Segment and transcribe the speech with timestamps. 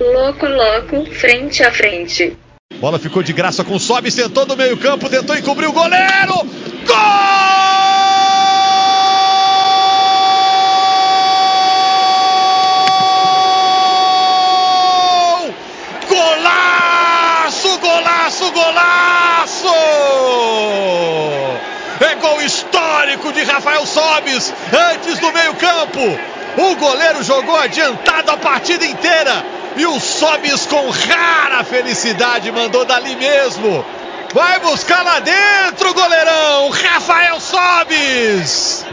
[0.00, 2.36] Louco, louco, frente a frente.
[2.74, 6.34] Bola ficou de graça com Sobe, sentou no meio campo, tentou encobrir o goleiro.
[6.86, 6.96] Gol!
[16.08, 17.80] Golaço,
[18.52, 19.68] golaço!
[22.00, 24.54] É gol histórico de Rafael Sobes,
[24.92, 25.98] antes do meio campo.
[26.56, 29.57] O goleiro jogou adiantado a partida inteira.
[29.76, 33.84] E o Sobis com rara felicidade mandou dali mesmo.
[34.34, 36.70] Vai buscar lá dentro, goleirão!
[36.70, 38.84] Rafael Sobis!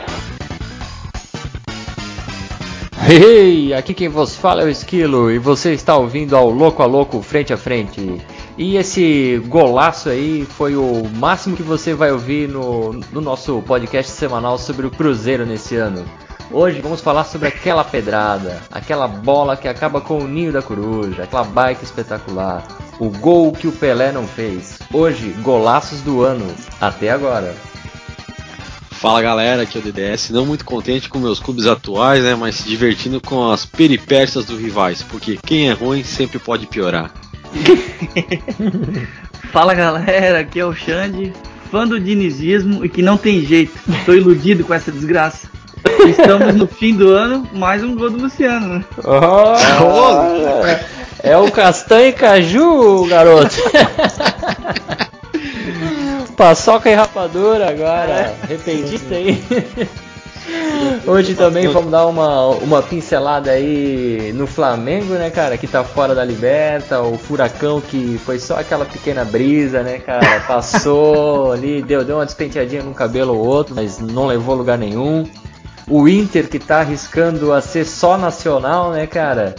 [3.08, 6.88] Hey, aqui quem vos fala é o Esquilo e você está ouvindo ao Louco a
[6.88, 8.20] Louco Frente a Frente.
[8.58, 14.12] E esse golaço aí foi o máximo que você vai ouvir no, no nosso podcast
[14.12, 16.04] semanal sobre o Cruzeiro nesse ano.
[16.52, 21.24] Hoje vamos falar sobre aquela pedrada, aquela bola que acaba com o ninho da coruja,
[21.24, 22.64] aquela bike espetacular,
[23.00, 24.80] o gol que o Pelé não fez.
[24.94, 26.46] Hoje, golaços do ano,
[26.80, 27.56] até agora.
[28.92, 32.56] Fala galera, aqui é o DDS, não muito contente com meus clubes atuais, né, mas
[32.56, 37.12] se divertindo com as peripécias dos rivais, porque quem é ruim sempre pode piorar.
[39.52, 41.34] Fala galera, aqui é o Xande,
[41.72, 43.74] fã do dinizismo e que não tem jeito,
[44.06, 45.56] tô iludido com essa desgraça.
[46.08, 48.86] Estamos no fim do ano, mais um gol do Luciano, né?
[49.04, 49.56] Oh,
[51.24, 53.56] é o castanho e caju, garoto.
[56.38, 59.42] Paçoca e rapadura agora, arrependista aí.
[61.08, 66.14] Hoje também vamos dar uma, uma pincelada aí no Flamengo, né, cara, que tá fora
[66.14, 72.04] da Liberta, o Furacão que foi só aquela pequena brisa, né, cara, passou ali, deu,
[72.04, 75.28] deu uma despenteadinha num cabelo ou outro, mas não levou lugar nenhum.
[75.88, 79.56] O Inter que tá arriscando a ser só nacional, né, cara?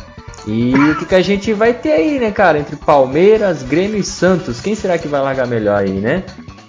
[0.47, 2.59] E o que, que a gente vai ter aí, né, cara?
[2.59, 4.61] Entre Palmeiras, Grêmio e Santos.
[4.61, 6.23] Quem será que vai largar melhor aí, né?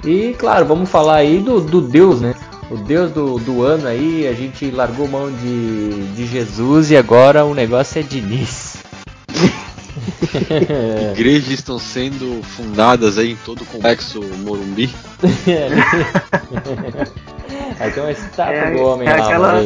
[0.04, 2.34] E claro, vamos falar aí do, do Deus, né?
[2.70, 7.46] O Deus do, do ano aí, a gente largou mão de, de Jesus e agora
[7.46, 8.78] o negócio é Diniz.
[11.14, 14.90] Igrejas estão sendo fundadas aí em todo o complexo Morumbi.
[17.80, 19.64] Aí tem uma estátua É, do homem é lá, aquela-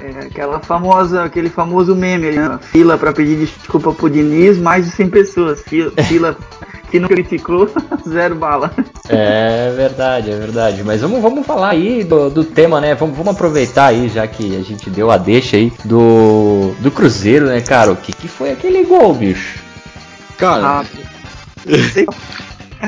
[0.00, 2.58] É aquela famosa, aquele famoso meme, né?
[2.60, 5.62] fila pra pedir desculpa pro Diniz, mais de 100 pessoas.
[5.62, 6.36] Fila, fila
[6.90, 7.68] que não criticou,
[8.08, 8.70] zero bala.
[9.08, 10.82] É verdade, é verdade.
[10.84, 12.94] Mas vamos, vamos falar aí do, do tema, né?
[12.94, 17.46] Vamos, vamos aproveitar aí, já que a gente deu a deixa aí do, do Cruzeiro,
[17.46, 17.92] né, cara?
[17.92, 19.58] O que, que foi aquele gol, bicho?
[20.36, 20.84] Cara, Ah.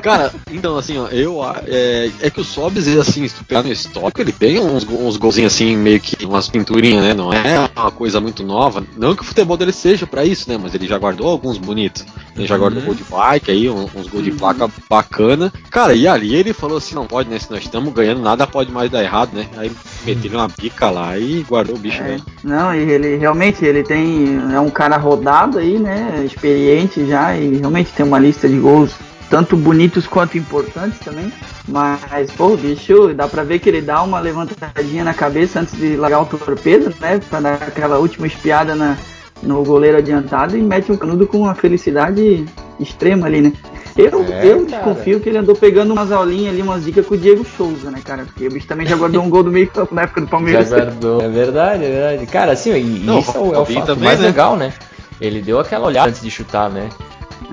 [0.01, 3.63] Cara, então assim, ó, eu a- é, é que o Sobs, assim, se tu pegar
[3.63, 7.15] no histórico, ele tem uns, uns golzinhos assim, meio que umas pinturinhas, né?
[7.15, 8.83] Não é uma coisa muito nova.
[8.97, 10.59] Não que o futebol dele seja pra isso, né?
[10.61, 12.05] Mas ele já guardou alguns bonitos.
[12.37, 15.53] Ele já guardou gol de bike aí, um- uns gols de placa bacana.
[15.71, 17.39] Cara, e ali ele falou assim, não pode, né?
[17.39, 19.47] Se nós estamos ganhando, nada pode mais dar errado, né?
[19.57, 19.71] Aí
[20.05, 22.21] meteu uma bica lá e guardou o bicho, É, né?
[22.45, 24.39] não, e ele realmente ele tem.
[24.53, 26.23] É um cara rodado aí, né?
[26.25, 28.93] Experiente já, e realmente tem uma lista de gols
[29.29, 31.33] tanto bonitos quanto importantes também.
[31.69, 35.77] Mas, pô, o bicho, dá pra ver que ele dá uma levantadinha na cabeça antes
[35.77, 37.21] de largar o torpedo, né?
[37.29, 38.97] Pra dar aquela última espiada na,
[39.43, 42.45] no goleiro adiantado e mete um canudo com uma felicidade
[42.79, 43.53] extrema ali, né?
[43.97, 47.19] Eu, É, eu desconfio que ele andou pegando umas aulinhas ali, umas dicas com o
[47.19, 48.25] Diego Souza, né, cara?
[48.27, 50.31] Porque o bicho também já guardou um gol do meio campo na época do Já
[50.31, 50.69] Palmeiras.
[50.69, 51.23] guardou.
[51.23, 52.27] É verdade, é verdade.
[52.27, 54.27] Cara, assim, e Não, isso é o, é o fato também, mais né?
[54.27, 54.73] legal, né?
[55.19, 56.91] Ele deu aquela olhada antes de chutar, né?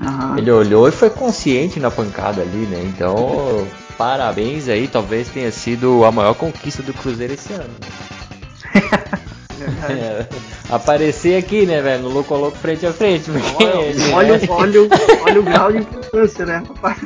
[0.02, 0.38] Aham.
[0.38, 2.82] Ele olhou e foi consciente na pancada ali, né?
[2.84, 3.66] Então,
[3.96, 7.74] parabéns aí, talvez tenha sido a maior conquista do Cruzeiro esse ano.
[9.88, 10.26] É,
[10.68, 12.02] aparecer aqui, né, velho?
[12.02, 13.30] No Louco Louco frente a frente.
[13.30, 14.12] porque, né?
[14.12, 14.88] Olha, olha, o-
[15.22, 16.98] olha o grau de importância, né, rapaz?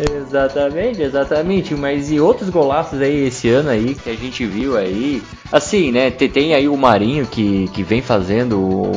[0.00, 1.74] Exatamente, exatamente.
[1.74, 5.22] Mas e outros golaços aí esse ano aí que a gente viu aí?
[5.52, 6.10] Assim, né?
[6.10, 8.90] Tem, aí o Marinho que, que vem fazendo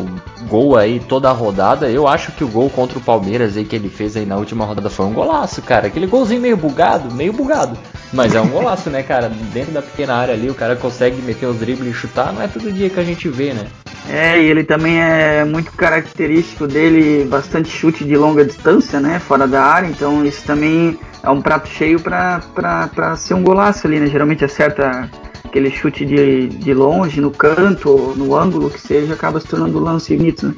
[0.47, 1.89] gol aí toda a rodada.
[1.89, 4.65] Eu acho que o gol contra o Palmeiras aí que ele fez aí na última
[4.65, 5.87] rodada foi um golaço, cara.
[5.87, 7.77] Aquele golzinho meio bugado, meio bugado.
[8.13, 9.29] Mas é um golaço, né, cara?
[9.29, 12.31] Dentro da pequena área ali, o cara consegue meter os dribles e chutar.
[12.31, 13.65] Não é todo dia que a gente vê, né?
[14.09, 19.47] É, e ele também é muito característico dele, bastante chute de longa distância, né, fora
[19.47, 23.87] da área, então isso também é um prato cheio pra, pra, pra ser um golaço
[23.87, 25.09] ali, né, geralmente acerta
[25.45, 29.79] aquele chute de, de longe, no canto, ou no ângulo que seja, acaba se tornando
[29.79, 30.53] um lance bonito, né.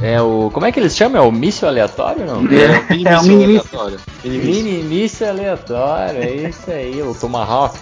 [0.00, 0.48] É o.
[0.52, 1.20] Como é que eles chamam?
[1.20, 2.46] É o míssil aleatório não?
[2.52, 3.80] É, é o mini míssil.
[3.80, 4.00] aleatório.
[4.24, 7.76] Mini míssil aleatório, é isso aí, o Tomahawk.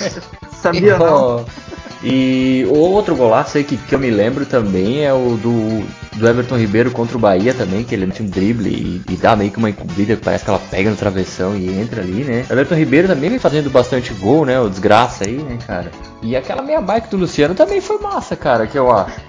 [0.56, 1.44] Sabia não?
[2.02, 5.84] E o outro golaço aí que, que eu me lembro também é o do,
[6.16, 9.36] do Everton Ribeiro contra o Bahia também, que ele mete um drible e, e dá
[9.36, 12.46] meio que uma encobrida, que parece que ela pega no travessão e entra ali, né?
[12.48, 14.58] O Everton Ribeiro também vem fazendo bastante gol, né?
[14.58, 15.90] O desgraça aí, né, cara?
[16.22, 19.20] E aquela meia bike do Luciano também foi massa, cara, que eu acho.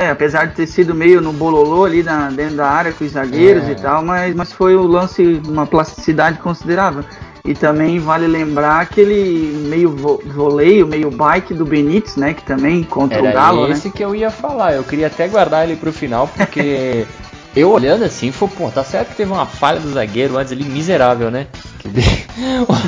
[0.00, 3.12] É, apesar de ter sido meio no bololô ali na, dentro da área com os
[3.12, 3.72] zagueiros É.
[3.72, 7.04] e tal, mas, mas foi o lance, uma plasticidade considerável.
[7.46, 12.34] E também vale lembrar aquele meio vo voleio, meio bike do Benítez, né?
[12.34, 14.74] Que também contra Era o Galo, esse que eu ia falar.
[14.74, 17.06] Eu queria até guardar ele pro final, porque
[17.54, 20.64] eu olhando assim, foi, pô, tá certo que teve uma falha do zagueiro antes ali,
[20.64, 21.46] miserável, né?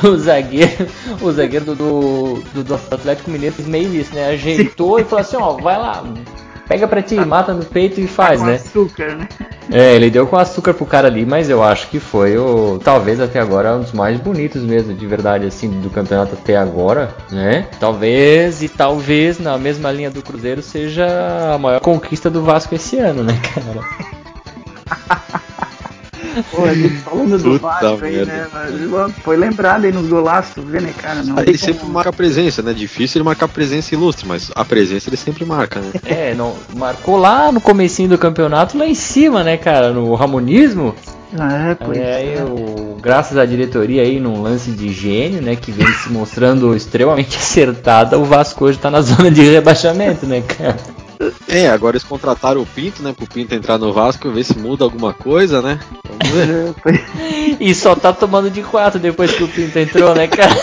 [0.02, 0.88] O zagueiro,
[1.22, 1.74] o zagueiro do,
[2.52, 4.30] do, do, Atlético Mineiro fez meio isso, né?
[4.30, 6.04] Ajeitou e falou assim, ó, vai lá,
[6.68, 8.08] pega pra ti, mata no peito e né?
[8.08, 8.54] faz, com né?
[8.54, 9.28] açúcar, né?
[9.70, 13.20] É, ele deu com açúcar pro cara ali, mas eu acho que foi o, talvez
[13.20, 17.66] até agora, um dos mais bonitos mesmo, de verdade, assim, do campeonato até agora, né?
[17.80, 21.06] Talvez, e talvez, na mesma linha do Cruzeiro, seja
[21.54, 23.80] a maior conquista do Vasco esse ano, né, cara?
[26.50, 28.32] Pô, a gente falando do Puta Vasco aí, merda.
[28.32, 28.46] né?
[28.52, 31.22] Mas, foi lembrado aí nos golaços, tu vê, né, cara?
[31.22, 32.72] Não Ele tem sempre como- marca presença, né?
[32.72, 35.90] Difícil ele marcar presença ilustre, mas a presença ele sempre marca, né?
[36.04, 40.94] É, não, marcou lá no comecinho do campeonato, lá em cima, né, cara, no Ramonismo.
[41.32, 42.42] É, pois Aí, é.
[42.42, 47.36] o, graças à diretoria aí, num lance de gênio, né, que vem se mostrando extremamente
[47.38, 50.76] acertada, o Vasco hoje tá na zona de rebaixamento, né, cara?
[51.48, 53.12] É, agora eles contrataram o Pinto, né?
[53.12, 55.80] Pro Pinto entrar no Vasco, ver se muda alguma coisa, né?
[56.04, 56.74] Vamos ver.
[57.60, 60.54] E só tá tomando de 4 depois que o Pinto entrou, né, cara?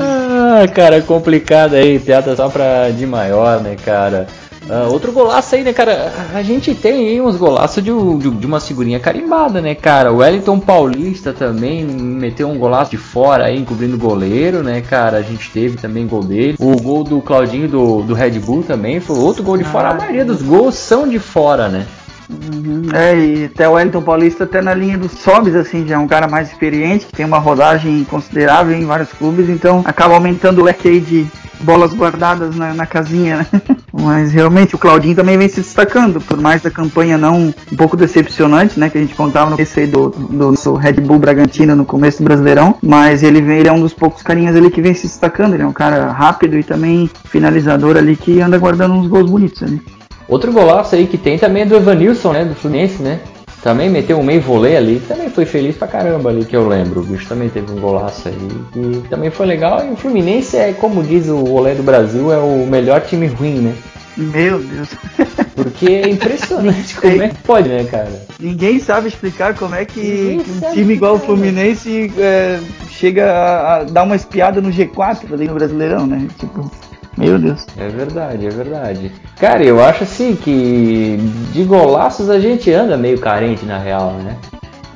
[0.00, 4.26] ah, cara, complicado aí, piada só pra de maior, né, cara?
[4.68, 6.10] Ah, outro golaço aí, né, cara?
[6.34, 10.10] A gente tem aí uns golaços de, um- de- de uma figurinha carimbada, né, cara?
[10.10, 15.18] O Wellington Paulista também meteu um golaço de fora aí, encobrindo o goleiro, né, cara?
[15.18, 16.56] A gente teve também gol dele.
[16.58, 19.90] O gol do Claudinho do, do Red Bull também foi outro gol de fora.
[19.90, 21.86] A maioria dos gols são de fora, né?
[22.30, 22.84] Uhum.
[22.94, 26.06] É, e até o Wellington Paulista até na linha dos sobes, assim, já é um
[26.08, 30.64] cara mais experiente, que tem uma rodagem considerável em vários clubes, então acaba aumentando o
[30.64, 31.26] leque aí de
[31.60, 33.46] bolas guardadas na, na casinha, né?
[33.96, 37.96] Mas realmente o Claudinho também vem se destacando, por mais da campanha não um pouco
[37.96, 38.90] decepcionante, né?
[38.90, 42.24] Que a gente contava no PC do, do, do Red Bull Bragantino no começo do
[42.24, 45.54] Brasileirão, mas ele, vem, ele é um dos poucos carinhas ali que vem se destacando,
[45.54, 49.62] ele é um cara rápido e também finalizador ali que anda guardando uns gols bonitos
[49.62, 49.80] ali.
[50.26, 52.44] Outro golaço aí que tem também é do Evanilson, né?
[52.44, 53.20] Do Fluminense, né?
[53.64, 57.00] Também meteu um meio vôlei ali, também foi feliz pra caramba ali que eu lembro.
[57.00, 58.36] O bicho também teve um golaço aí
[58.76, 59.82] e também foi legal.
[59.86, 63.60] E o Fluminense é, como diz o Olé do Brasil, é o melhor time ruim,
[63.60, 63.74] né?
[64.18, 64.90] Meu Deus.
[65.56, 68.12] Porque é impressionante como é que pode, né, cara?
[68.38, 73.32] Ninguém sabe explicar como é que, que um time igual o explicar, Fluminense é, chega
[73.32, 76.28] a, a dar uma espiada no G4 ali no Brasileirão, né?
[76.38, 76.70] Tipo,
[77.16, 77.66] meu Deus.
[77.76, 79.12] É verdade, é verdade.
[79.38, 81.16] Cara, eu acho assim que
[81.52, 84.36] de golaços a gente anda meio carente na real, né?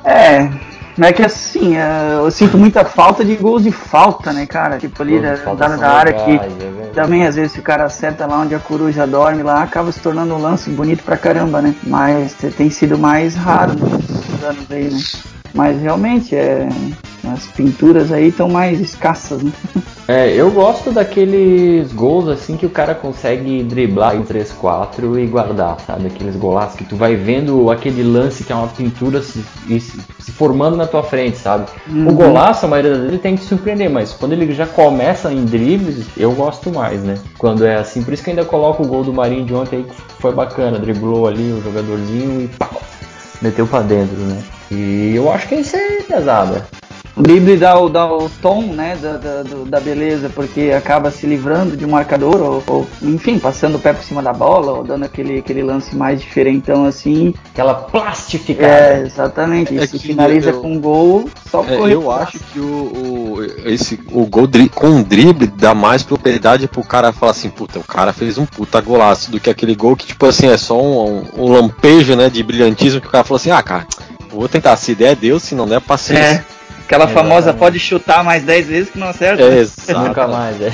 [0.03, 0.49] É,
[0.97, 4.77] não é que assim, é, eu sinto muita falta de gols de falta, né, cara?
[4.77, 8.25] Tipo ali da, da, da área que é também às vezes se o cara acerta
[8.25, 11.73] lá onde a coruja dorme lá, acaba se tornando um lance bonito pra caramba, né?
[11.83, 14.99] Mas tem sido mais raro nos anos aí, né?
[15.53, 16.67] Mas realmente é.
[17.33, 19.51] As pinturas aí estão mais escassas, né?
[20.09, 25.79] É, eu gosto daqueles gols assim que o cara consegue driblar em 3-4 e guardar,
[25.81, 26.07] sabe?
[26.07, 30.75] Aqueles golaços que tu vai vendo aquele lance que é uma pintura se, se, formando
[30.75, 31.67] na tua frente, sabe?
[31.87, 35.45] O golaço, a maioria das vezes, tem que surpreender, mas quando ele já começa em
[35.45, 37.13] dribles, eu gosto mais, né?
[37.37, 39.83] Quando é assim, por isso que ainda coloco o gol do Marinho de ontem aí,
[39.83, 42.81] que foi bacana, driblou ali o jogadorzinho e pau,
[43.43, 44.41] meteu pra dentro, né?
[44.71, 46.78] E eu acho que isso é pesado.
[47.19, 51.27] O drible dá o, dá o tom, né, da, da, da beleza, porque acaba se
[51.27, 54.83] livrando de um marcador, ou, ou, enfim, passando o pé por cima da bola, ou
[54.85, 57.33] dando aquele, aquele lance mais diferentão assim.
[57.51, 58.69] Aquela plastificada.
[58.69, 59.77] É, exatamente.
[59.77, 62.63] É E se finaliza eu- com um gol, só É, correr eu acho que o,
[62.63, 67.49] o, esse, o gol dri, com o drible dá mais propriedade pro cara falar assim,
[67.49, 70.55] puta, o cara fez um puta golaço, do que aquele gol que, tipo assim, é
[70.55, 73.85] só um, um, um lampejo, né, de brilhantismo que o cara falou assim, ah, cara,
[74.31, 76.45] vou tentar, se der, deu, se não der, paciência.
[76.49, 76.58] É,
[76.89, 77.29] aquela Exatamente.
[77.29, 79.43] famosa pode chutar mais 10 vezes que não acerta.
[79.43, 80.07] É, exato.
[80.07, 80.71] Nunca mais, é.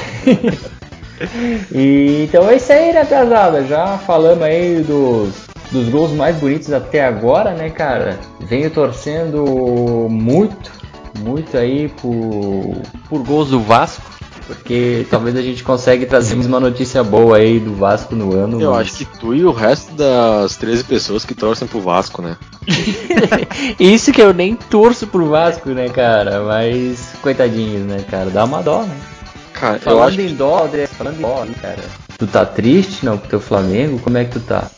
[1.75, 3.65] e, então é isso aí, né, pesada?
[3.65, 5.35] Já falamos aí dos,
[5.71, 8.17] dos gols mais bonitos até agora, né, cara?
[8.39, 10.71] Venho torcendo muito,
[11.19, 14.14] muito aí por, por gols do Vasco.
[14.47, 18.61] Porque talvez a gente consiga trazer uma notícia boa aí do Vasco no ano.
[18.61, 22.21] Eu mas- acho que tu e o resto das 13 pessoas que torcem pro Vasco,
[22.21, 22.37] né?
[23.79, 26.43] Isso que eu nem torço pro Vasco, né, cara?
[26.43, 28.29] Mas, coitadinhos, né, cara?
[28.29, 28.95] Dá uma dó, né?
[29.53, 31.83] Cara, eu Falando acho em dó, André, falando em dó, cara.
[32.17, 33.99] Tu tá triste não com teu Flamengo?
[33.99, 34.69] Como é que tu tá?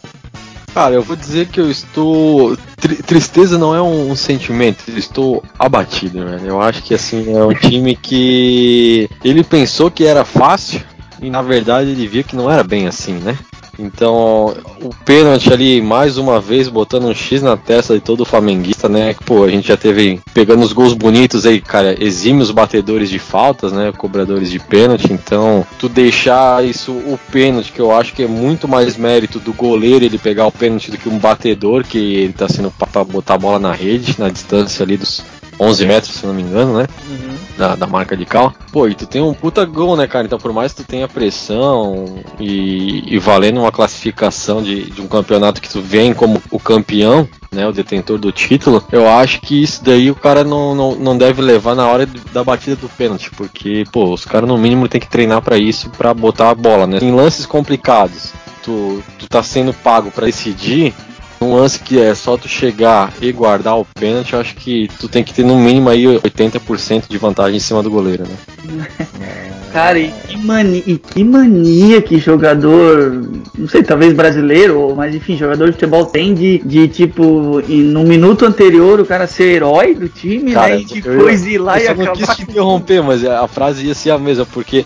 [0.77, 2.55] Cara, eu vou dizer que eu estou.
[2.75, 6.45] Tri tristeza não é um, um, sentimento, eu estou abatido, velho.
[6.45, 9.09] Eu acho que assim, é um time que.
[9.23, 10.79] Ele pensou que era fácil
[11.19, 13.35] e na verdade ele viu que não era bem assim, né?
[13.79, 18.89] Então, o pênalti ali, mais uma vez, botando um X na testa de todo flamenguista,
[18.89, 19.15] né?
[19.25, 23.71] Pô, a gente já teve pegando os gols bonitos aí, cara, exímios batedores de faltas,
[23.71, 23.91] né?
[23.95, 25.13] Cobradores de pênalti.
[25.13, 29.53] Então, tu deixar isso, o pênalti, que eu acho que é muito mais mérito do
[29.53, 33.35] goleiro ele pegar o pênalti do que um batedor, que ele tá sendo pra botar
[33.35, 35.23] a bola na rede, na distância ali dos
[35.59, 36.87] 11 metros, se não me engano, né?
[37.09, 37.35] Uhum.
[37.57, 38.53] Da, da, marca de cal.
[38.71, 40.25] Pô, e tu tem um puta gol, né, cara?
[40.25, 45.07] Então, por mais que tu tenha pressão e, e valendo uma classificação de, de um
[45.07, 49.63] campeonato que tu vem como o campeão, né, o detentor do título, eu acho que
[49.63, 53.31] isso daí o cara não, não, não deve levar na hora da batida do pênalti,
[53.31, 56.85] porque, pô, os caras no mínimo tem que treinar para isso, para botar a bola,
[56.85, 56.99] né?
[57.01, 60.93] Em lances complicados, tu, tu tá sendo pago para decidir,
[61.39, 65.07] um lance que é só tu chegar e guardar o pênalti, eu acho que tu
[65.07, 68.87] tem que ter no mínimo aí 80% de vantagem em cima do goleiro, né?
[69.71, 73.21] Cara, e que, mania, e que mania que jogador,
[73.55, 78.45] não sei, talvez brasileiro, mas enfim, jogador de futebol tem de, de tipo, no minuto
[78.45, 80.81] anterior o cara ser herói do time, cara, né?
[80.81, 82.01] E depois eu, ir lá eu e acabar.
[82.01, 84.85] Eu não quis te interromper, mas a frase ia ser a mesma, porque,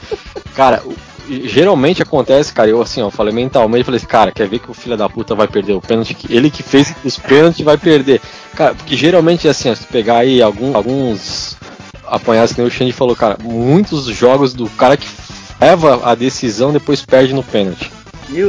[0.55, 0.81] cara,
[1.45, 4.73] geralmente acontece, cara, eu assim, ó, falei mentalmente, falei assim, cara, quer ver que o
[4.73, 6.15] filho da puta vai perder o pênalti?
[6.29, 8.21] Ele que fez os pênaltis vai perder.
[8.55, 11.57] Cara, porque geralmente é assim, ó, se tu pegar aí algum, alguns
[12.05, 15.07] apanhados que nem o Xande falou, cara, muitos jogos do cara que
[15.59, 17.91] leva a decisão depois perde no pênalti.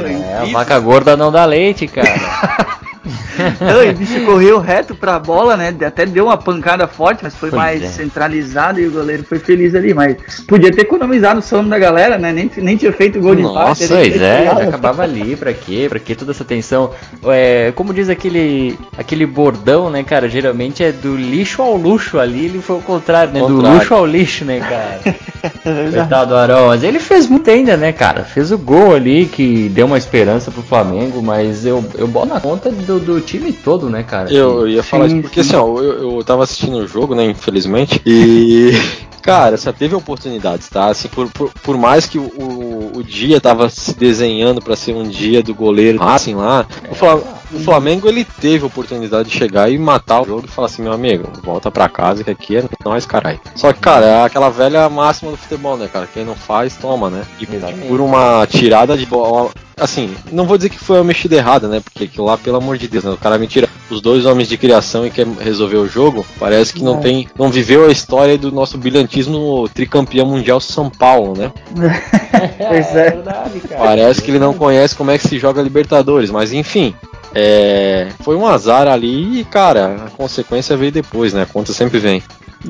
[0.06, 2.08] é, a vaca gorda não dá leite, cara.
[3.61, 5.75] Não, o bicho correu reto pra bola, né?
[5.85, 7.87] Até deu uma pancada forte, mas foi pois mais é.
[7.87, 9.92] centralizado e o goleiro foi feliz ali.
[9.92, 10.16] Mas
[10.47, 12.32] podia ter economizado o sono da galera, né?
[12.32, 13.68] Nem, nem tinha feito gol de empate.
[13.68, 15.35] Nossa, pois é, já acabava ali.
[15.37, 15.87] Pra quê?
[15.88, 16.90] Pra que toda essa tensão?
[17.26, 20.28] É, como diz aquele, aquele bordão, né, cara?
[20.28, 22.44] Geralmente é do lixo ao luxo ali.
[22.47, 23.40] Ele foi o contrário, né?
[23.40, 23.62] Contrário.
[23.62, 25.16] Do luxo ao lixo, né, cara?
[25.90, 26.68] Coitado do Arão.
[26.68, 28.23] Mas ele fez muito ainda, né, cara?
[28.25, 32.40] Fez o gol ali que deu uma esperança pro Flamengo, mas eu, eu boto na
[32.40, 34.32] conta do do, do time todo, né, cara?
[34.32, 35.50] Eu, eu ia falar sim, isso porque sim.
[35.50, 38.72] assim, ó, eu, eu tava assistindo o jogo, né, infelizmente, e.
[39.22, 40.86] Cara, só teve oportunidades, tá?
[40.86, 44.94] Assim, por, por, por mais que o, o, o, dia tava se desenhando para ser
[44.94, 49.70] um dia do goleiro assim lá, o Flamengo, o Flamengo ele teve oportunidade de chegar
[49.70, 52.64] e matar o jogo e falar assim, meu amigo, volta pra casa que aqui é
[52.84, 53.40] nós, caralho.
[53.54, 56.08] Só que, cara, é aquela velha máxima do futebol, né, cara?
[56.12, 57.24] Quem não faz, toma, né?
[57.38, 57.46] E
[57.86, 61.80] por uma tirada de bola assim, não vou dizer que foi uma mexida errada, né?
[61.80, 63.10] Porque aquilo lá, pelo amor de Deus, né?
[63.10, 66.24] O cara me tira os dois homens de criação e quer resolver o jogo.
[66.38, 67.00] Parece que não, é.
[67.00, 67.28] tem.
[67.38, 71.52] Não viveu a história do nosso brilhantismo tricampeão mundial São Paulo, né?
[72.68, 73.06] pois é.
[73.06, 73.82] é verdade, cara.
[73.82, 76.94] Parece que ele não conhece como é que se joga Libertadores, mas enfim.
[77.34, 81.42] É, foi um azar ali e, cara, a consequência veio depois, né?
[81.42, 82.22] A conta sempre vem.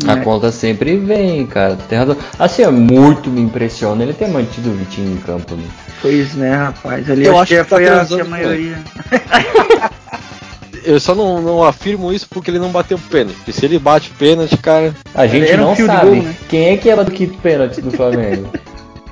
[0.06, 0.16] A é.
[0.16, 1.76] conta sempre vem, cara.
[1.88, 2.16] Tem razão.
[2.38, 5.54] Assim, muito me impressiona ele ter mantido o Vitinho em campo.
[5.54, 5.64] Né?
[6.00, 7.10] Pois né, rapaz.
[7.10, 8.78] Ali eu acho que, que tá foi a, a maioria.
[10.84, 13.36] eu só não, não, afirmo isso porque ele não bateu pênalti.
[13.36, 14.94] Porque se ele bate pênalti, cara.
[15.14, 16.36] A gente não sabe gol, né?
[16.48, 18.48] quem é que era do que pênalti do Flamengo.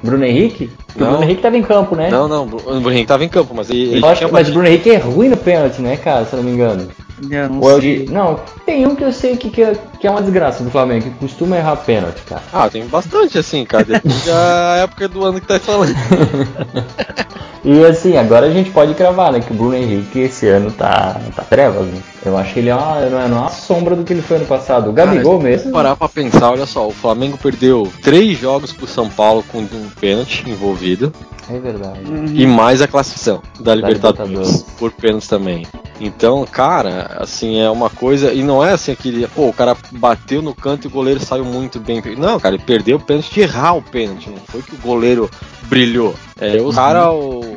[0.03, 0.71] Bruno Henrique?
[0.87, 2.09] Porque o Bruno Henrique tava em campo, né?
[2.11, 3.97] Não, não, o Bruno Henrique tava em campo, mas ele.
[3.97, 6.25] ele acho, mas o Bruno Henrique é ruim no pênalti, né, cara?
[6.25, 6.89] Se eu não me engano.
[7.31, 8.07] Eu não, é de...
[8.11, 11.05] não, tem um que eu sei que, que, é, que é uma desgraça do Flamengo,
[11.05, 12.43] que costuma errar pênalti, cara.
[12.51, 13.85] Ah, tem bastante assim, cara.
[13.85, 15.95] Depende da época do ano que tá falando.
[17.65, 19.41] e assim, agora a gente pode cravar, né?
[19.41, 22.01] Que o Bruno Henrique esse ano tá, tá trevas, né?
[22.25, 24.47] Eu acho que ele é uma, não é uma sombra do que ele foi ano
[24.47, 24.91] passado.
[24.91, 25.73] O Gabigol cara, mesmo.
[25.73, 29.91] Parar pra pensar, olha só, o Flamengo perdeu três jogos pro São Paulo com um
[29.99, 31.13] pênalti envolvido.
[31.49, 32.01] É verdade.
[32.33, 35.67] E mais a classificação da, da Libertadores, Libertadores, por pênalti também.
[36.01, 38.33] Então, cara, assim, é uma coisa.
[38.33, 39.27] E não é assim aquele.
[39.29, 42.03] Pô, o cara bateu no canto e o goleiro saiu muito bem.
[42.17, 44.31] Não, cara, ele perdeu o pênalti de errar o pênalti.
[44.31, 45.29] Não foi que o goleiro
[45.65, 46.15] brilhou.
[46.41, 46.73] É, os uhum.
[46.73, 47.05] caras,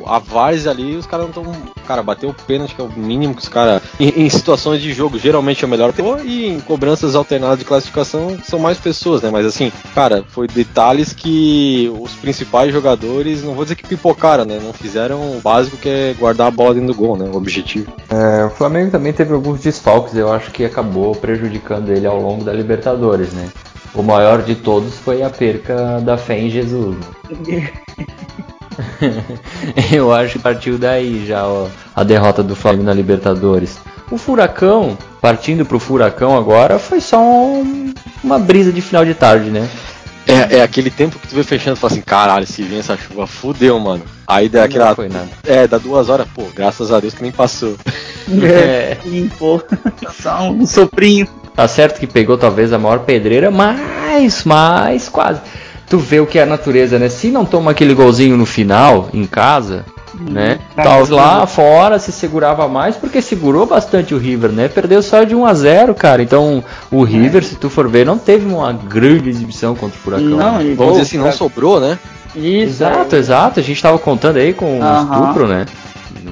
[0.06, 1.74] a várzea ali, os caras não estão.
[1.86, 3.82] Cara, bateu o pênalti, que é o mínimo que os caras.
[3.98, 5.92] Em, em, situações de jogo, geralmente é o melhor.
[6.24, 9.30] E em cobranças alternadas de classificação, são mais pessoas, né?
[9.30, 14.58] Mas assim, cara, foi detalhes que os principais jogadores, não vou dizer que pipocaram, né?
[14.62, 17.28] Não fizeram o básico que é guardar a bola dentro do gol, né?
[17.28, 17.92] O objetivo.
[18.08, 22.44] É, o Flamengo também teve alguns desfalques, eu acho que acabou prejudicando ele ao longo
[22.44, 23.48] da Libertadores, né?
[23.94, 26.96] O maior de todos foi a perca da fé em Jesus.
[29.92, 33.78] Eu acho que partiu daí já ó, a derrota do Flamengo na Libertadores.
[34.10, 37.92] O Furacão, partindo pro Furacão agora, foi só um,
[38.22, 39.68] uma brisa de final de tarde, né?
[40.26, 42.96] É, É, aquele tempo que tu vê fechando e fala assim, caralho, se vem essa
[42.96, 44.02] chuva, fudeu, mano.
[44.26, 44.88] Aí dá aquela.
[44.88, 45.28] Não foi nada.
[45.46, 47.76] É, dá duas horas, pô, graças a Deus que nem passou.
[48.42, 48.96] É.
[49.04, 49.62] Limpou.
[50.18, 51.28] Só um soprinho.
[51.54, 55.42] Tá certo que pegou talvez a maior pedreira, mas, mas quase.
[55.90, 57.10] Tu vê o que é a natureza, né?
[57.10, 59.84] Se não toma aquele golzinho no final, em casa,
[60.20, 60.58] né?
[60.76, 61.14] Tá Tal bom.
[61.16, 64.68] lá fora se segurava mais porque segurou bastante o River, né?
[64.68, 66.22] Perdeu só de 1 a 0, cara.
[66.22, 70.26] Então, o River, se tu for ver, não teve uma grande exibição contra o Furacão.
[70.26, 70.64] Não, né?
[70.64, 71.98] e- Vamos dizer assim, não sobrou, né?
[72.34, 72.82] Isso.
[72.82, 73.60] Exato, exato.
[73.60, 75.66] A gente tava contando aí com o estupro, né?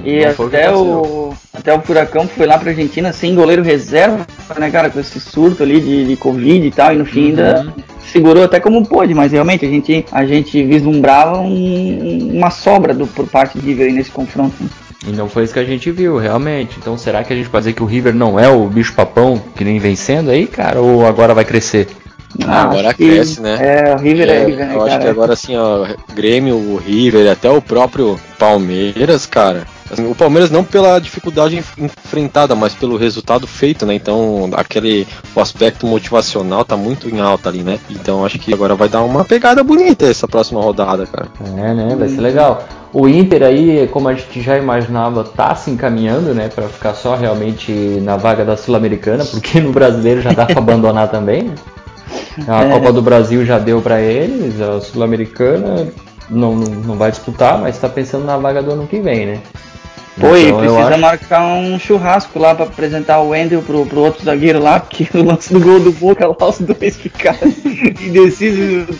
[0.03, 4.25] E até o, até o Furacão foi lá pra Argentina sem goleiro reserva,
[4.57, 7.73] né, cara, com esse surto ali de, de Covid e tal, e no fim ainda
[8.11, 13.07] segurou até como pôde, mas realmente a gente, a gente vislumbrava um- uma sobra do,
[13.07, 14.53] por parte de River aí nesse confronto.
[14.61, 14.69] né?
[15.05, 16.77] E não foi isso que a gente viu, realmente.
[16.79, 19.41] Então será que a gente pode dizer que o River não é o bicho papão
[19.55, 20.79] que nem vencendo aí, cara?
[20.81, 21.87] Ou agora vai crescer?
[22.47, 23.57] Ah, agora acho que- cresce, né?
[23.59, 25.03] É, o River é, É, River, né, eu acho cara?
[25.03, 29.67] que agora assim, ó, Grêmio, o River, até o próprio Palmeiras, cara.
[29.93, 33.93] Assim, o Palmeiras não pela dificuldade enf- enfrentada, mas pelo resultado feito, né?
[33.95, 37.79] Então, aquele o aspecto motivacional tá muito em alta ali, né?
[37.89, 41.27] Então, acho que agora vai dar uma pegada bonita essa próxima rodada, cara.
[41.57, 41.95] É, né?
[41.97, 42.63] Vai ser legal.
[42.91, 46.49] O Inter aí, como a gente já imaginava, tá se encaminhando, né?
[46.53, 47.71] Pra ficar só realmente
[48.03, 51.55] na vaga da Sul-Americana, porque no brasileiro já dá pra abandonar também, né?
[52.47, 52.69] A É.
[52.69, 55.87] Copa do Brasil já deu pra eles, a Sul-Americana
[56.29, 59.39] não, não, não vai disputar, mas tá pensando na vaga do ano que vem, né?
[60.15, 64.23] E Então, precisa acho- marcar um churrasco lá pra apresentar o Wendel pro, pro outro
[64.23, 67.39] zagueiro lá, porque o lance do gol do Boca lá, os dois ficaram
[68.01, 68.95] indecisos.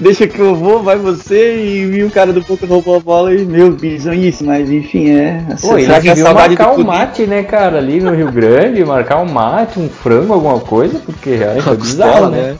[0.00, 3.32] Deixa que eu vou, vai você, e viu o cara do Boca roubou a bola
[3.34, 5.44] e, meu, bizonhice, mas enfim, é.
[5.60, 8.30] Pô, será que a deviam saudade marcar do um mate, né, cara, ali no Rio
[8.30, 12.56] Grande, marcar um mate, um frango, alguma coisa, porque realmente é Uma bizarro, costela, né?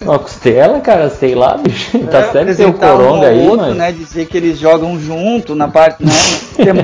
[0.00, 1.98] Uma costela, cara, sei lá, bicho.
[2.10, 3.76] Tá É, certo ter o um Coronga ao aí, outro, mas...
[3.76, 6.82] né, dizer que eles jogam junto na parte, né, no sistema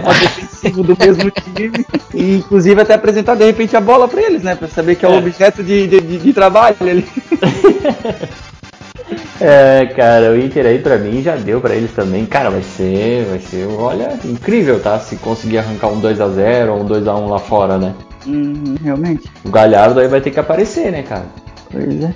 [0.82, 4.68] do mesmo time, e inclusive até apresentar de repente a bola pra eles, né, pra
[4.68, 5.18] saber que é, o É.
[5.18, 7.06] objeto de, de, de- de trabalho ali.
[9.40, 12.26] É, cara, o Inter aí pra mim já deu pra eles também.
[12.26, 14.98] Cara, vai ser, vai ser, olha, incrível, tá?
[14.98, 17.94] Se conseguir arrancar um 2x0 ou um 2x1 lá fora, né?
[18.26, 21.26] Uhum, realmente, O Galhardo aí vai ter que aparecer, né, cara?
[21.70, 22.12] pois é.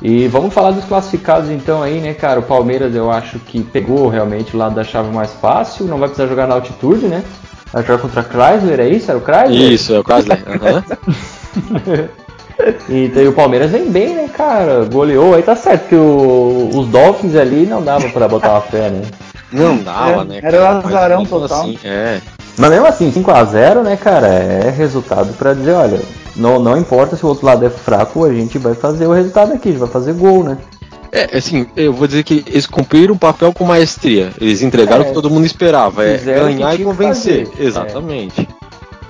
[0.00, 2.40] E vamos falar dos classificados então aí, né, cara?
[2.40, 6.08] O Palmeiras eu acho que pegou realmente o lado da chave mais fácil, não vai
[6.08, 7.22] precisar jogar na altitude, né?
[7.72, 9.10] Vai jogar contra Chrysler, é isso?
[9.10, 9.72] Era o Chrysler?
[9.72, 10.42] Isso, é o Chrysler.
[10.46, 10.84] aham.
[12.88, 14.84] E o Palmeiras vem bem, né, cara?
[14.84, 18.88] Goleou, aí tá certo que o- os Dolphins ali não dava pra botar uma fé,
[18.88, 19.02] né?
[19.50, 20.40] Não dava, É, né?
[20.42, 20.70] era cara?
[20.70, 21.60] o Mas azarão total.
[21.62, 22.20] assim, é.
[22.56, 25.98] Mas mesmo assim, 5x0, né, cara, é resultado pra dizer, olha,
[26.36, 29.54] não, não importa se o outro lado é fraco, a gente vai fazer o resultado
[29.54, 30.58] aqui, a gente vai fazer gol, né?
[31.12, 34.30] É, assim, eu vou dizer que eles cumpriram o papel com maestria.
[34.40, 35.04] Eles entregaram É.
[35.04, 37.46] o que todo mundo esperava, é que ganhar e que convencer.
[37.46, 37.62] fazer.
[37.62, 37.66] É.
[37.66, 38.48] Exatamente.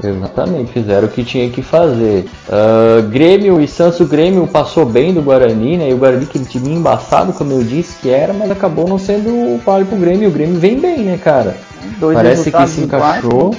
[0.02, 2.24] Exatamente, fizeram o que tinha que fazer.
[2.50, 5.90] Ah, Grêmio e Santos, o Grêmio passou bem do Guarani, né?
[5.90, 9.28] E o Guarani, aquele time embaçado, como eu disse que era, mas acabou não sendo
[9.28, 10.24] o palio pro Grêmio.
[10.24, 11.56] E o Grêmio vem bem, né, cara?
[12.00, 13.52] Dois parece que se em quatro.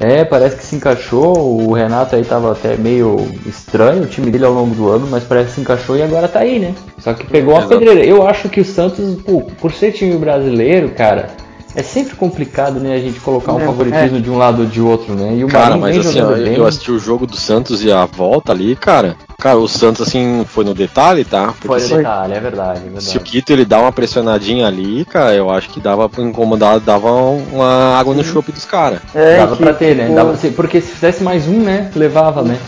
[0.00, 1.36] É, parece que se encaixou.
[1.36, 5.24] O Renato aí tava até meio estranho, o time dele ao longo do ano, mas
[5.24, 6.74] parece que se encaixou e agora tá aí, né?
[6.98, 8.02] Só que pegou uma pedreira.
[8.02, 11.28] Eu acho que o Santos, pô, por ser time brasileiro, cara,
[11.74, 14.80] é sempre complicado, né, a gente colocar um É, favoritismo de um lado ou de
[14.80, 15.34] outro, né?
[15.36, 18.04] E o Cara, Marinho mas assim, ó, eu assisti o jogo do Santos e a
[18.04, 19.16] volta ali, cara.
[19.38, 21.46] Cara, o Santos, assim, foi no detalhe, tá?
[21.46, 23.18] Porque Foi se, detalhe, é verdade, é se o verdade.
[23.20, 27.98] Quito ele dá uma pressionadinha ali, cara, eu acho que dava pra incomodar, dava uma
[27.98, 29.00] água no chope dos caras.
[29.14, 30.14] É, Dava que, pra ter, né?
[30.14, 31.90] Dava, porque se fizesse mais um, né?
[31.96, 32.58] Levava, né?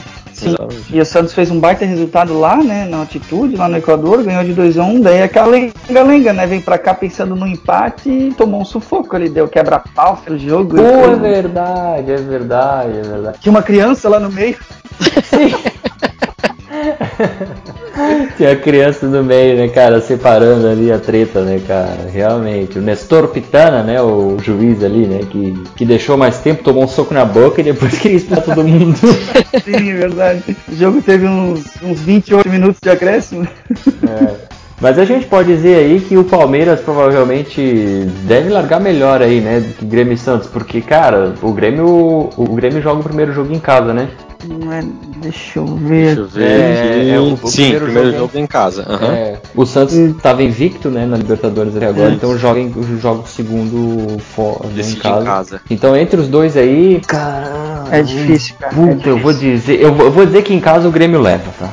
[0.42, 0.56] Sim.
[0.90, 4.44] E o Santos fez um baita resultado lá, né, na altitude, lá no Equador, ganhou
[4.44, 8.34] de 2 a 1 daí aquela lenga-lenga, né, vem pra cá pensando no empate e
[8.34, 10.76] tomou um sufoco ali, deu quebra-pau, fez o jogo.
[10.76, 13.38] Pô, é verdade, é verdade, é verdade.
[13.40, 14.56] Tinha uma criança lá no meio.
[18.36, 22.78] Tinha criança no meio, né, cara, separando ali a treta, né, cara, realmente.
[22.78, 26.88] O Nestor Pitana, né, o juiz ali, né, que, que deixou mais tempo, tomou um
[26.88, 28.96] soco na boca e depois queria expulsar todo mundo.
[29.64, 30.56] Sim, é verdade.
[30.68, 33.46] O jogo teve uns, uns 28 minutos de acréscimo.
[34.08, 34.52] É.
[34.80, 39.60] Mas a gente pode dizer aí que o Palmeiras provavelmente deve largar melhor aí, né,
[39.60, 41.86] do que Grêmio e Santos, porque, cara, o Grêmio,
[42.36, 44.08] o Grêmio joga o primeiro jogo em casa, né?
[44.48, 44.82] Não é-
[45.22, 46.16] Deixa eu ver.
[46.16, 46.42] Deixa eu ver.
[46.42, 48.84] É, é, o- o Sim, primeiro primeiro, jogo- jogo, em casa.
[48.88, 49.12] aham.
[49.12, 50.10] É, o Santos Hum.
[50.16, 52.16] estava invicto, né, na Libertadores até agora, Isso.
[52.16, 55.20] então joga, em- joga o segundo fora, em casa.
[55.20, 55.60] em casa.
[55.70, 58.72] Então entre os dois aí, caramba, É difícil, cara.
[58.72, 59.10] é Puta, difícil.
[59.12, 61.68] eu vou dizer, eu vou, eu vou dizer que em casa o Grêmio leva, tá?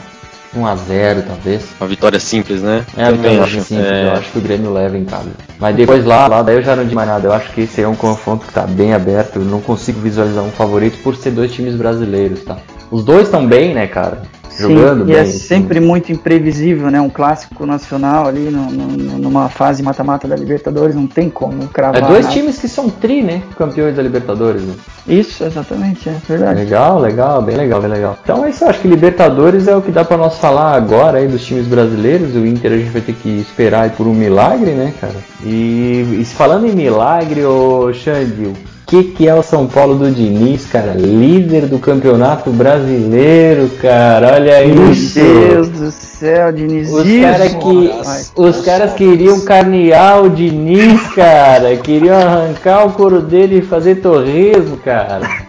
[0.55, 1.65] 1x0 talvez.
[1.79, 2.85] Uma vitória simples, né?
[2.97, 4.05] É, a vitória simples, é...
[4.05, 5.29] eu acho que o Grêmio leva em casa.
[5.59, 7.27] Mas depois lá, lá daí eu já não digo mais nada.
[7.27, 9.37] Eu acho que esse é um confronto que tá bem aberto.
[9.37, 12.57] Eu não consigo visualizar um favorito por ser dois times brasileiros, tá?
[12.89, 14.23] Os dois estão bem, né, cara?
[14.59, 16.99] Jogando Sim, e é bem, é sempre muito imprevisível, né?
[16.99, 22.03] Um clássico nacional ali no, no, numa fase mata-mata da Libertadores, não tem como cravar.
[22.03, 22.33] É dois nada.
[22.33, 23.41] times que são tri, né?
[23.57, 24.61] Campeões da Libertadores.
[24.63, 24.73] Né?
[25.07, 26.59] Isso, exatamente, é verdade.
[26.59, 28.17] Legal, legal, bem legal, bem legal.
[28.23, 31.27] Então é isso, acho que Libertadores é o que dá para nós falar agora aí
[31.27, 32.35] dos times brasileiros.
[32.35, 35.15] O Inter a gente vai ter que esperar por um milagre, né, cara?
[35.43, 38.53] E, e falando em milagre, ô Xande,
[38.89, 40.93] que, que é o São Paulo do Diniz, cara?
[40.93, 44.33] Líder do campeonato brasileiro, cara.
[44.33, 45.19] Olha isso.
[45.19, 46.91] Meu Deus do céu, Diniz.
[46.91, 47.91] Os caras que,
[48.35, 51.77] os caras queriam carnear o Diniz, cara.
[51.77, 55.48] Queriam arrancar o couro dele e fazer torresmo, cara.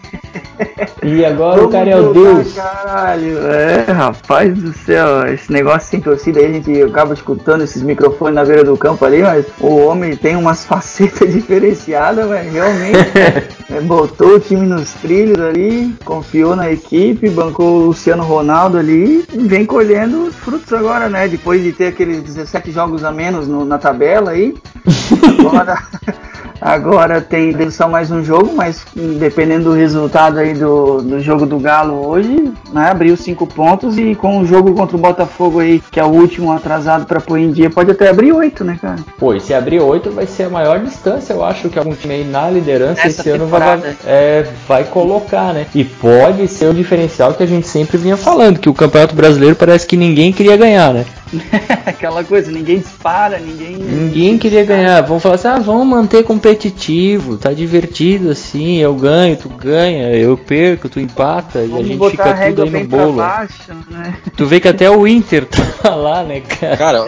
[1.03, 2.53] E agora o cara é o Deus.
[2.55, 7.83] Caralho, é, rapaz do céu, esse negócio sem torcida aí, a gente acaba escutando esses
[7.83, 12.99] microfones na beira do campo ali, mas o homem tem umas facetas diferenciadas, mas realmente
[13.71, 19.25] é, botou o time nos trilhos ali, confiou na equipe, bancou o Luciano Ronaldo ali
[19.33, 21.29] e vem colhendo os frutos agora, né?
[21.29, 24.55] Depois de ter aqueles 17 jogos a menos no, na tabela aí.
[25.41, 25.79] Agora.
[26.61, 28.85] Agora tem só mais um jogo, mas
[29.19, 34.15] dependendo do resultado aí do, do jogo do Galo hoje, né, abriu cinco pontos e
[34.15, 37.51] com o jogo contra o Botafogo aí, que é o último atrasado para pôr em
[37.51, 38.97] dia, pode até abrir oito, né, cara?
[39.19, 42.15] Pô, e se abrir oito vai ser a maior distância, eu acho que algum time
[42.15, 45.67] aí na liderança Essa esse ano vai, é, vai colocar, né?
[45.75, 49.57] E pode ser o diferencial que a gente sempre vinha falando, que o Campeonato Brasileiro
[49.57, 51.05] parece que ninguém queria ganhar, né?
[51.87, 53.77] Aquela coisa, ninguém dispara, ninguém.
[53.77, 55.01] Ninguém queria ganhar.
[55.03, 60.37] Vamos falar assim, ah, vamos manter competitivo, tá divertido assim, eu ganho, tu ganha, eu
[60.37, 63.13] perco, tu empata vamos e a gente fica a tudo aí no bolo.
[63.15, 64.17] Baixo, né?
[64.37, 66.77] Tu vê que até o Inter tá lá, né, cara?
[66.77, 67.05] Cara,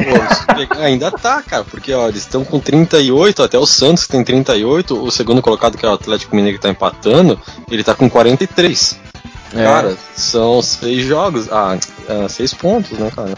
[0.79, 5.03] ainda tá, cara, porque ó, eles estão com 38, até o Santos que tem 38,
[5.03, 7.39] o segundo colocado que é o Atlético Mineiro que tá empatando,
[7.71, 9.12] ele tá com 43.
[9.55, 9.65] É.
[9.65, 11.49] Cara, são seis jogos.
[11.51, 11.77] Ah,
[12.09, 13.33] é, seis pontos, né, cara?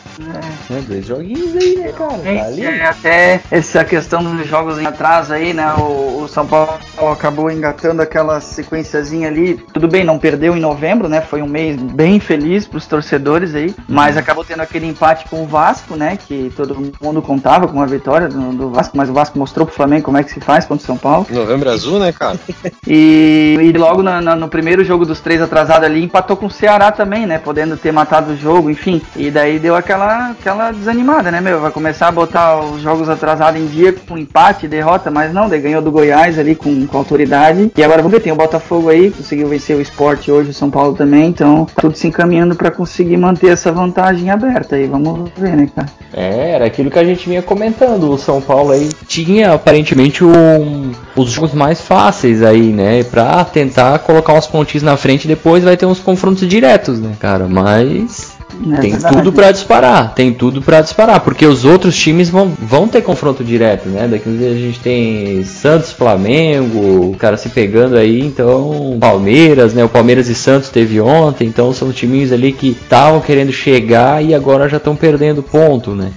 [0.70, 2.12] É, é dois joguinhos aí, né, cara?
[2.12, 2.64] Tá ali.
[2.64, 5.74] É, até essa questão dos jogos em atraso aí, né?
[5.74, 6.78] O, o, São Paulo
[7.12, 9.54] acabou engatando aquela sequenciazinha ali.
[9.72, 11.20] Tudo bem, não perdeu em novembro, né?
[11.20, 13.74] Foi um mês bem feliz pros torcedores aí.
[13.88, 14.20] Mas uhum.
[14.20, 16.16] acabou tendo aquele empate com o Vasco, né?
[16.16, 19.74] Que todo mundo contava com a vitória do, do, Vasco, mas o Vasco mostrou pro
[19.74, 21.26] Flamengo como é que se faz contra o São Paulo.
[21.30, 22.38] Novembro azul, né, cara?
[22.86, 26.50] e, e logo na, na, no primeiro jogo dos três atrasados ali, empatou com o
[26.50, 27.38] Ceará também, né?
[27.38, 29.00] Podendo ter matado o jogo, enfim.
[29.16, 31.60] E daí deu aquela, aquela desanimada, né, meu?
[31.60, 35.60] Vai começar a botar os jogos atrasados em dia com empate, derrota, mas não, daí
[35.60, 37.70] ganhou do Goiás ali com, com autoridade.
[37.76, 40.70] E agora vamos ver, tem o Botafogo aí, conseguiu vencer o esporte hoje, o São
[40.70, 44.86] Paulo também, então tá tudo se encaminhando para conseguir manter essa vantagem aberta aí.
[44.86, 45.88] Vamos ver, né, cara?
[46.12, 48.10] É, era aquilo que a gente vinha comentando.
[48.10, 53.02] O São Paulo aí tinha aparentemente um, os jogos mais fáceis aí, né?
[53.04, 57.46] Pra tentar colocar uns pontinhos na frente depois vai ter uns confrontos diretos, né, cara?
[57.48, 58.34] Mas
[58.72, 62.86] é tem tudo para disparar, tem tudo para disparar, porque os outros times vão, vão
[62.86, 64.06] ter confronto direto, né?
[64.08, 69.84] Daqui a gente tem Santos, Flamengo, o cara se pegando aí, então Palmeiras, né?
[69.84, 74.34] O Palmeiras e Santos teve ontem, então são times ali que estavam querendo chegar e
[74.34, 76.10] agora já estão perdendo ponto, né?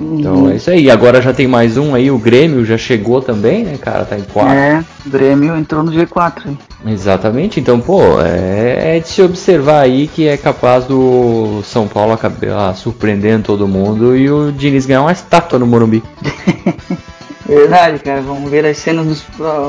[0.00, 0.50] Então uhum.
[0.50, 0.90] é isso aí.
[0.90, 4.04] Agora já tem mais um aí, o Grêmio já chegou também, né, cara?
[4.04, 4.52] Tá em 4.
[4.52, 6.56] É, o Grêmio entrou no G4.
[6.86, 12.12] Exatamente, então, pô, é, é, de se observar aí que é capaz do São Paulo
[12.12, 16.02] acabar surpreendendo todo mundo e o Diniz ganhar uma estátua no Morumbi.
[17.48, 18.20] Verdade, cara.
[18.20, 19.24] Vamos ver as cenas dos,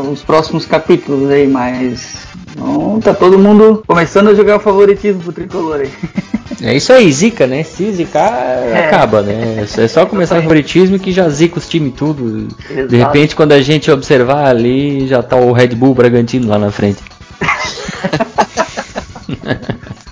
[0.06, 2.26] dos próximos capítulos aí, mas.
[2.58, 5.92] Não, tá todo mundo começando a jogar o favoritismo pro tricolor aí.
[6.62, 7.62] É isso aí, zica, né?
[7.62, 8.88] Se zicar, é.
[8.88, 9.64] acaba, né?
[9.78, 12.48] É só começar o favoritismo que já zica os times tudo.
[12.70, 12.88] Exato.
[12.88, 16.72] De repente, quando a gente observar ali, já tá o Red Bull Bragantino lá na
[16.72, 16.98] frente.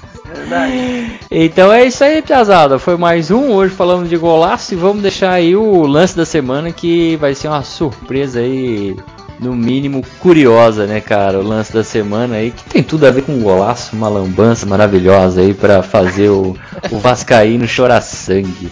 [1.31, 2.79] Então é isso aí, Piazada.
[2.79, 3.51] Foi mais um.
[3.51, 7.47] Hoje falando de golaço e vamos deixar aí o lance da semana que vai ser
[7.47, 8.95] uma surpresa aí
[9.39, 11.39] no mínimo curiosa, né, cara?
[11.39, 14.65] O lance da semana aí, que tem tudo a ver com um golaço, uma lambança
[14.65, 16.55] maravilhosa aí para fazer o,
[16.91, 18.71] o Vascaíno chorar sangue.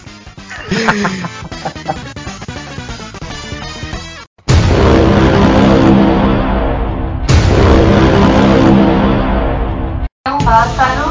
[10.26, 11.03] É um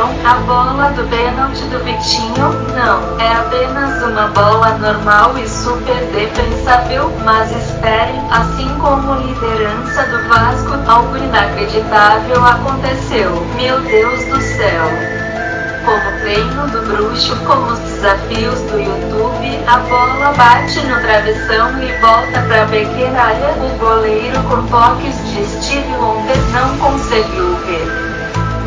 [0.00, 0.10] avião?
[0.24, 2.52] A bola do pênalti do Vitinho?
[2.74, 7.12] Não, é apenas uma bola normal e super defensável.
[7.24, 13.46] Mas esperem, assim como liderança do Vasco, algo inacreditável aconteceu.
[13.56, 15.20] Meu Deus do céu!
[15.82, 19.64] como treino do bruxo, como os desafios do YouTube.
[19.66, 23.54] A bola bate no travessão e volta pra pequena área.
[23.54, 28.09] O goleiro com toques de Steve Wonder não conseguiu ver.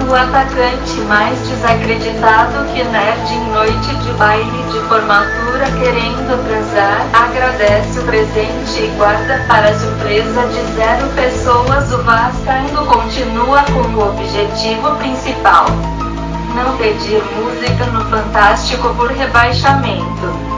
[0.09, 7.99] O atacante mais desacreditado que nerd em noite de baile de formatura querendo transar, agradece
[7.99, 14.95] o presente e guarda para surpresa de zero pessoas o Vascaíno continua com o objetivo
[14.97, 15.65] principal.
[16.53, 20.52] Não pedir música no Fantástico por rebaixamento.